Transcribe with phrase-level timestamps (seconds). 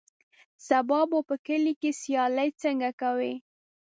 [0.67, 3.33] سبا به په کلي کې سیالۍ څنګه کوې.